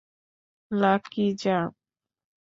Lucky, 0.71 1.25
যা। 1.41 1.57